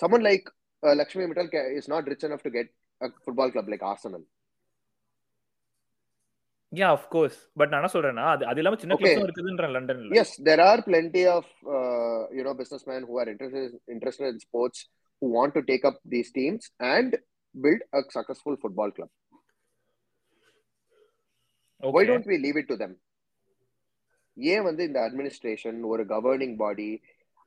[0.00, 0.44] someone like
[0.82, 2.68] uh, Lakshmi Mittal ca- is not rich enough to get
[3.00, 4.22] a football club like Arsenal.
[6.72, 8.96] Yeah of course but நான் என்ன சொல்றேன்னா அது அது இல்லாம சின்ன.
[8.98, 11.44] கிளப்ஸும் இருக்குதுன்றேன் லண்டன்ல yes there are plenty of
[11.76, 14.80] uh, you know businessmen who are interested interested in sports
[15.22, 16.62] who want to take up these teams
[16.94, 17.10] and
[17.54, 19.10] build a successful football club
[21.82, 22.92] why okay don't we leave it to them
[24.36, 26.90] ஏன் வந்து இந்த administration ஒரு governing body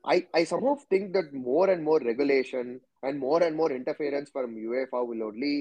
[0.04, 2.72] I I some of think that more and more regulation
[3.08, 5.56] and more and more interference from UEFA will only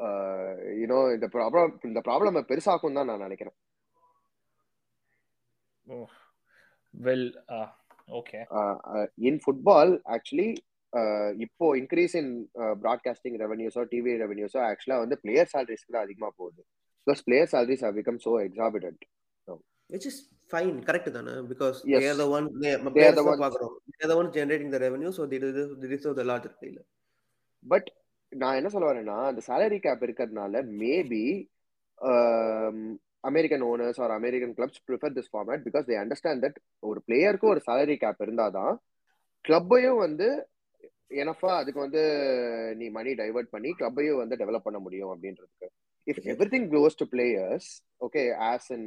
[0.00, 3.56] uh, you know இந்த problem இந்த problem பெருசாக்கும் தான் நான் நினைக்கிறேன்
[6.94, 7.28] well
[8.18, 8.40] okay
[9.30, 10.48] in football actually
[11.44, 12.32] இப்போ increase in
[12.84, 16.62] broadcasting ரெவன்யூஸோ TV ரெவன்யூஸோ ஆக்சுவலா வந்து பிளேயர் சாலரிஸ்க்கு தான் அதிகமா போகுது
[17.06, 19.04] because player salaries have become so exorbitant
[19.90, 20.16] which is
[20.52, 22.00] fine correct தானே because Yes.
[22.00, 23.40] they are the one they, They are the தான் ones.
[23.44, 26.52] பார்க்கறோம் they are the ones generating the revenue so they deserve, they deserve the larger
[26.60, 26.70] pay
[27.64, 27.88] but
[28.32, 31.24] நான் என்ன சொல்ல வரேன்னா அந்த salary cap இருக்கிறதுனால maybe
[33.24, 37.62] American owners or American clubs prefer this format because they understand that ஒரு பிளேயருக்கு ஒரு
[37.68, 38.74] salary gap இருந்தாதான்
[39.44, 40.28] கிளப்பையும் வந்து
[41.22, 42.02] எனஃபா அதுக்கு வந்து
[42.76, 45.68] நீ மணி டைவர்ட் பண்ணி கிளப்பையும் வந்து டெவலப் பண்ண முடியும் அப்படின்றதுக்கு.
[46.06, 46.20] If
[46.54, 47.68] everything goes to players
[48.04, 48.86] okay as in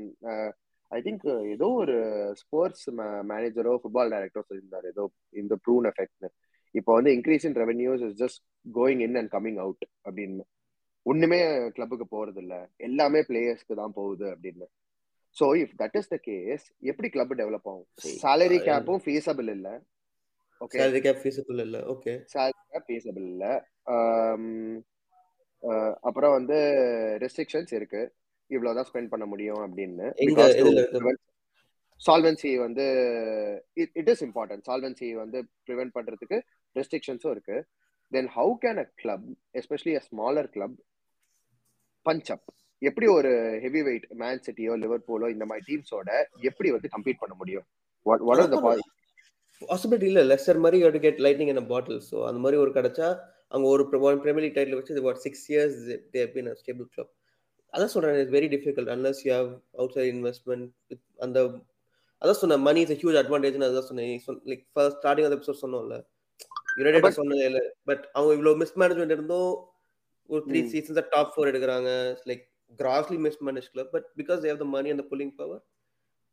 [0.91, 1.25] I think
[1.55, 1.95] ஏதோ ஒரு
[2.41, 2.85] ஸ்போர்ட்ஸ்
[3.31, 6.29] மேனேஜரோ ஃபுட்பால் டைரக்டரோ சொல்லியிருந்தாரு ஏதோ இந்த ப்ரூன் எஃபெக்ட்னு
[6.73, 10.41] இப்போ வந்து increase in revenues is just going in and coming out அப்படின்னு.
[11.01, 14.65] ஒண்ணுமே கிளப்புக்கு போறது இல்ல எல்லாமே பிளேயர்ஸ்க்கு தான் போகுது அப்படின்னு.
[15.39, 17.87] So if that is the case எப்படி கிளப் டெவலப் ஆகும்?
[18.03, 18.17] I-
[18.57, 19.81] கேப்பும் ஃபீஸபிள் இல்ல.
[20.59, 21.77] ஓகே salary cap feasible இல்ல.
[21.77, 22.25] Okay.
[22.33, 23.67] Salary cap feasible இல்ல.
[23.83, 24.77] ஆம்,
[25.61, 26.53] அஹ், அப்புறம் வந்து
[27.19, 28.13] ரெஸ்ட்ரிக்ஷன்ஸ் இருக்கு.
[28.47, 30.13] இவ்வளவுதான் ஸ்பெண்ட் பண்ண முடியும் அப்படின்னு?
[32.05, 32.85] சால்வன்சி வந்து
[33.73, 36.41] இட் இஸ் இம்பார்ட்டன்ட் சால்வன்சி வந்து ப்ரிவென்ட் பண்றதுக்கு
[36.75, 37.57] ரெஸ்ட்ரிக்ஷன்ஸும் இருக்கு.
[38.11, 39.25] Then how can a club
[39.59, 40.75] especially a smaller club
[42.05, 42.45] punch up
[42.81, 43.29] எப்படி ஒரு
[43.63, 46.09] ஹெவி வெயிட் மேன் சிட்டியோ லிவர்பூலோ இந்த மாதிரி டீம்ஸோட
[46.49, 47.65] எப்படி வந்து கம்பீட் பண்ண முடியும்?
[48.05, 48.59] வாட் ஆர் த
[49.61, 50.21] பாசிபிலிட்டி இல்ல.
[50.31, 53.07] லெஸ்டர் மாதிரி you get lightning in bottle so அந்த மாதிரி ஒரு கிடைச்சா
[53.55, 53.83] அங்க ஒரு
[54.23, 55.77] பிரீமியர் லீக் டைட்டில் வச்சு what six years
[56.15, 57.11] they been a stable club
[57.73, 59.51] அதான் சொல்றேன் it's very difficult unless you have
[59.95, 60.65] outside investment
[61.25, 61.37] அந்த
[62.21, 64.09] அதான் சொன்னேன் மணி இஸ் ஹியூஜ் அட்வான்டேஜ் அதான் சொன்னேன்.
[64.51, 65.97] லைக் ஃபர்ஸ்ட் ஸ்டார்டிங் அந்த எபிசோட் சொன்னோம்ல
[66.79, 67.59] யுனைடெட் சொன்னது இல்ல.
[67.89, 69.51] பட் அவங்க இவ்வளவு மிஸ்மேனேஜ்மெண்ட் இருந்தும்
[70.29, 70.59] ஒரு த்ரீ.
[70.73, 71.89] சீசன்ஸ் டாப் ஃபோர் எடுக்கிறாங்க.
[72.29, 72.43] Like
[72.79, 75.63] grossly mismanage club but because they've the money அந்த புல்லிங் பவர்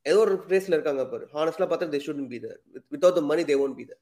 [0.07, 1.25] ஏதோ ஒரு ரேஸ்ல இருக்காங்க பாரு.
[1.33, 2.61] ஹானஸ்ட்லா பார்த்தா they should be there
[2.93, 4.01] without the money they won't be there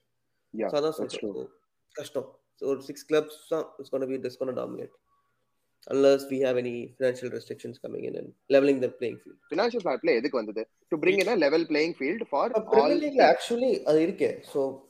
[0.78, 1.48] அதான் சொல்றேன்.
[1.94, 2.28] கஷ்டம்.
[2.70, 4.94] ஒரு சிக்ஸ் கிளப்ஸ் தான் it's gonna be this gonna dominate
[5.86, 9.36] unless we have any financial restrictions coming in and leveling the playing field.
[9.84, 10.62] Fair play எதுக்கு வந்தது?
[10.92, 14.30] To bring in a level playing field for Premier all League actually அது இருக்கே.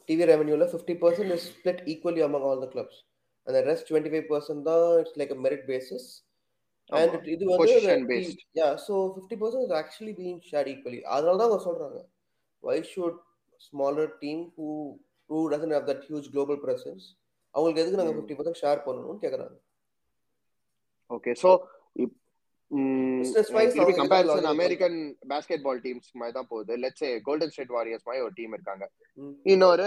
[0.08, 2.98] TV ரெவன்யூல fifty percent is split equally among all the clubs
[3.46, 6.08] அந்த rest twenty five percent தான் it's like a merit basis
[6.92, 7.22] and ஆமா.
[7.34, 8.40] இது வந்து Position based.
[8.86, 11.98] So fifty percent is actually being share equally அதனால தான் அவங்க சொல்றாங்க.
[12.62, 13.18] Why should
[13.60, 14.68] smaller team who
[15.30, 17.06] who doesn't have that huge global presence
[17.54, 18.18] அவங்களுக்கு எதுக்கு.
[18.18, 19.56] ஃபிஃப்டி பர்சன்ட் ஷேர் பண்ணணும்னு கேட்குறாங்க
[21.16, 21.32] ஓகே
[23.56, 24.96] wise, திருப்பி comparison American
[25.30, 26.72] basketball teams மாதிரி தான் போகுது.
[26.82, 28.84] லெட்ஸ் கோல்டன் ஸ்டேட் வாரியர்ஸ் மாதிரி ஒரு டீம் இருக்காங்க.
[29.52, 29.86] இன்னொரு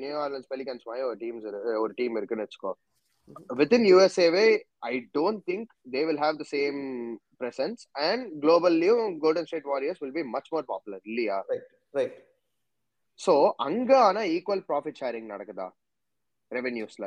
[0.00, 1.46] நியூ ஆர்லன்ஸ் பெலிகன்ஸ் மாதிரி ஒரு டீம்ஸ்
[1.82, 2.72] ஒரு டீம் இருக்குன்னு வச்சுக்கோ.
[3.60, 4.46] Within யூஎஸ்ஏவே
[4.90, 6.80] I don't think they will have the same
[7.42, 11.38] presence and குளோபல்லையும் Golden State Warriors will be much more popular இல்லையா?
[11.98, 12.16] ரைட்
[13.20, 13.34] சோ
[13.68, 15.68] அங்க ஆனா ஈக்குவல் ப்ராஃபிட் ஷேரிங் நடக்குதா?
[16.50, 17.06] ரெவென்யூஸ்ல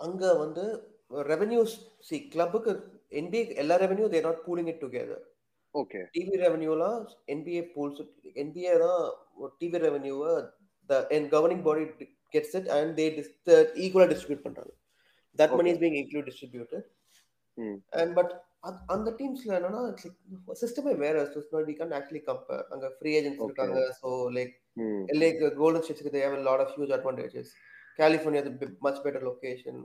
[0.00, 0.64] அங்க வந்து
[1.10, 1.74] ரெவென்யூஸ்
[2.08, 2.72] சி கிளப்புக்கு
[3.20, 5.22] NBA எல்லா revenue they're not pooling it together
[5.74, 7.00] okay TV ரெவென்யூலாம்
[7.38, 8.02] NBA pools
[8.46, 9.02] NBA தான்
[9.60, 10.32] டிவி ரெவென்யூவை
[10.90, 11.84] the N governing body
[12.34, 13.06] gets it and they
[13.82, 14.72] ஈக்குவலா டிஸ்ட்ரிபியூட் பண்றாங்க.
[15.38, 15.74] That money Okay.
[15.74, 16.86] Is being include distributed
[17.58, 17.74] Hmm.
[18.00, 18.32] And but
[18.94, 19.80] அந்த டீம்ஸ்ல என்னன்னா
[20.60, 21.16] சிஸ்டமே வேற.
[21.68, 23.48] We can actually compare அங்க ஃப்ரீ ஏஜென்ட்ஸ் Okay.
[23.48, 23.80] இருக்காங்க.
[24.00, 27.48] So like hmm like Golden ஸ்டேட்ஸ்க்கு they have a lot of huge advantages.
[27.98, 28.42] California
[28.86, 29.80] much better location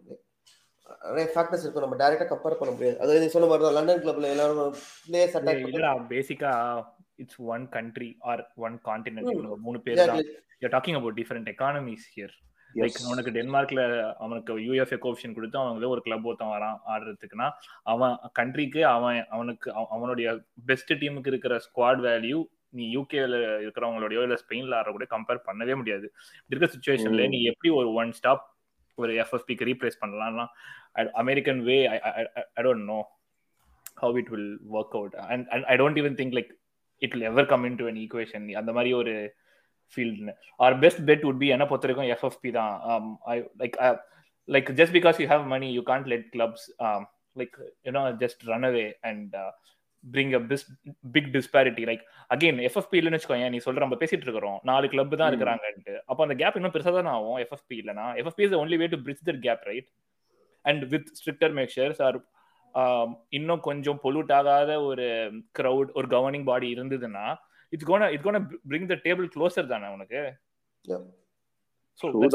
[1.05, 1.81] நிறைய factors இருக்கும்.
[1.81, 2.99] நம்ம டைரக்டா கம்பேர் பண்ண முடியாது.
[2.99, 4.73] அதாவது நீ சொன்ன மாதிரி தான் லண்டன் கிளப்ல எல்லாரும்
[5.07, 6.51] பிளேயர்ஸ் அட்டாக் இல்லடா பேசிக்கா
[7.15, 10.23] it's one country or one continent மூணு பேர் தான்.
[10.61, 12.35] You talking about different economies here
[12.75, 13.81] like உனக்கு டென்மார்க்ல
[14.17, 17.47] அவனுக்கு யூஎஃப்ஏ கோப்ஷன் கொடுத்து அவனுக்கு ஒரு கிளப் ஒருத்தன் வரான் ஆடுறதுக்குன்னா
[17.83, 20.27] அவன் கண்ட்ரிக்கு அவன் அவனுக்கு அவ- அவனுடைய
[20.65, 26.07] பெஸ்ட் டீமுக்கு இருக்கிற ஸ்குவாட் வேல்யூ நீ யூகேல இருக்கிறவங்களோடயோ இல்ல ஸ்பெயின்ல ஆடுற கூட கம்பேர் பண்ணவே முடியாது.
[26.47, 27.27] இருக்க சுச்சுவேஷன்ல.
[27.27, 28.43] நீ எப்படி ஒரு ஒன் ஸ்டாப்
[28.97, 30.45] ஒரு எஃப்எஃபிக்கு ரீப்ளேஸ் பண்ணலாம்னா
[31.15, 32.99] American way I don't know
[33.97, 36.51] how it will work out and and I don't even think like
[37.01, 39.13] it will ever come in to an equation அந்த மாதிரி ஒரு
[39.97, 42.73] field our best bet would be என்ன பொறுத்த வரைக்கும் தான்.
[43.59, 43.77] Like
[44.47, 46.65] like just because you have money you can't let clubs
[47.35, 47.55] like
[47.85, 49.35] you know just run away and
[50.11, 50.65] bring a big
[51.11, 54.59] big disparity like again FFP இல்லைன்னு வச்சுக்கோங்க நீ சொல்ற நம்ம பேசிட்டு இருக்கிறோம்.
[54.63, 55.31] நாலு கிளப் தான்.
[55.31, 55.99] இருக்கிறாங்கன்ட்டு.
[56.05, 59.25] அப்போ அந்த கேப் இன்னும் பெருசா தானே ஆகும் எஃப்எஃப்பி இல்லைனா FFP is only way to bridge
[59.25, 59.89] that gap right
[60.61, 62.17] and with stricter measures or
[63.29, 65.05] இன்னும் கொஞ்சம் பொல்யூட் ஆகாத ஒரு
[65.59, 67.35] crowd ஒரு கவர்னிங் பாடி இருந்ததுன்னா
[67.69, 70.21] it's gonna it's gonna bring the table closer தானே உனக்கு?
[70.85, 72.29] So True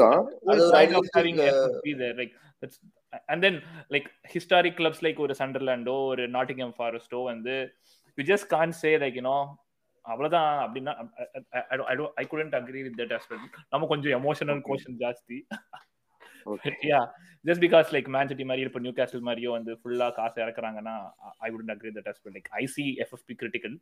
[3.13, 3.57] that's தான்.
[3.93, 7.55] like historic clubs like ஒரு சண்டர்லாண்டோ ஒரு நாட்டிங்ஹாம் ஃபாரஸ்டோ வந்து
[8.17, 9.41] you just can't say like you know
[10.05, 10.93] அவ்வளவுதான் அப்படின்னா
[11.71, 14.61] I don't I couldn't agree with that aspect நம்ம கொஞ்சம் எமோஷனல்.
[14.69, 15.37] கோஷன் ஜாஸ்தி.
[16.91, 17.01] Yeah
[17.45, 20.95] just because like Man City மாதிரி இப்போ நியூ கேஸ்டல் மாதிரியோ வந்து ஃபுல்லா காசு இறக்குறாங்கன்னா
[21.47, 23.75] I wouldn't agree that aspect like I see FFP critical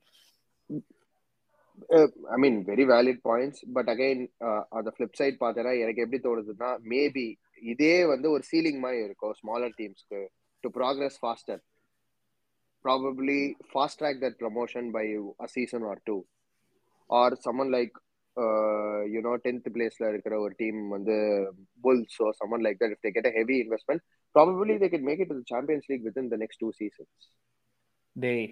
[2.35, 3.59] I mean, very valid points.
[3.75, 7.25] But again, uh, on the flip side பார்த்தேன்னா எனக்கு எப்படி தோணுதுன்னா மேபி
[7.71, 10.19] இதே வந்து ஒரு சீலிங் மாதிரி இருக்கும் smaller டீம்ஸ்க்கு
[10.63, 11.61] to progress faster
[12.85, 13.39] probably
[13.71, 15.05] fast track that promotion by
[15.39, 16.17] a season or two
[17.09, 17.97] or summon like
[19.07, 21.17] you know tenth பிளேஸ்ல இருக்கிற ஒரு டீம் வந்து
[21.83, 24.03] pulls off summon like that if they get a heavy investment
[24.35, 27.27] probably they can make it to Champions League within the next two seasons
[28.15, 28.47] டேய்.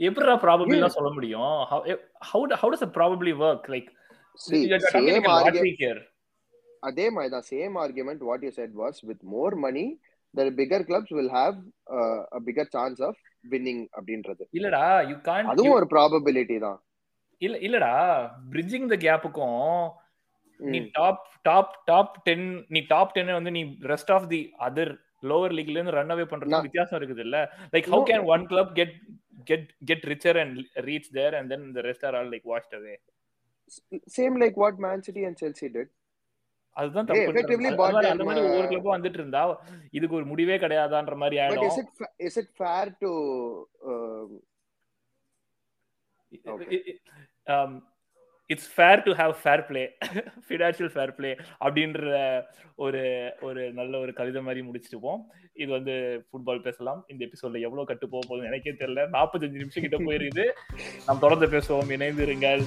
[0.00, 1.54] எப்படிடா ப்ராபபிள்லாம் சொல்ல முடியும்?
[2.30, 3.62] How does it probably work?
[3.68, 3.88] Like
[4.38, 5.78] See, same argument.
[5.78, 6.00] here.
[6.82, 9.84] அதே மாதிரி தான் same argument what you said was with more money
[10.34, 11.56] the bigger clubs will have
[12.32, 16.78] a bigger chance of winning அப்படின்றது இல்லடா யூ கான் அதுவும் ஒரு ப்ராபபிலிட்டி தான்
[17.42, 17.94] இல்ல இல்லடா
[18.52, 19.58] பிரிட்ஜிங் த கேப்புக்கும்
[20.60, 20.78] நீ.
[20.96, 23.60] டாப் டாப் டாப் டென் நீ டாப் டென் வந்து நீ
[23.90, 24.92] rest of the other
[25.28, 27.38] lower லீக்ல இருந்து ரன் அவே பண்றதுக்கு வித்தியாசம் இருக்குது இல்ல
[27.74, 28.02] like how.
[28.10, 28.96] Can one club get
[29.46, 32.94] get get richer and reach there and then the rest are all like washed away
[34.16, 35.92] same like what Man City and Chelsea did
[36.80, 37.22] அதுதான் தப்பு.
[38.12, 39.42] அந்த மாதிரி uh, ஒவ்வொரு கிளப்பும் வந்துட்டு இருந்தா
[39.98, 41.72] இதுக்கு ஒரு முடிவே கிடையாதான்ற மாதிரி ஆயிடும்.
[42.28, 43.12] Is it fair to.
[48.50, 49.82] It's fair to have fair play
[50.46, 51.30] financial fair play
[51.64, 52.02] அப்படின்ற
[52.84, 53.02] ஒரு
[53.46, 55.20] ஒரு நல்ல ஒரு கவிதை மாதிரி முடிச்சிட்டுப்போம்
[55.62, 55.94] இது வந்து
[56.28, 57.00] ஃபுட்பால் பேசலாம்.
[57.12, 59.04] இந்த எபிசோட்ல எவ்வளவு கட்டு போக போகுதுன்னு எனக்கே தெரியல.
[59.16, 60.46] நாற்பத்தஞ்சு நிமிஷம் கிட்ட போயிருக்குது
[61.08, 61.92] நாம் தொடர்ந்து பேசுவோம்.
[61.98, 62.64] இணைந்து இருங்கள்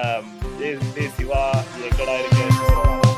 [0.00, 0.32] ஆம்,
[0.62, 1.44] ஜெய் சிவா.
[1.90, 3.09] எங்கடா இருக்கு?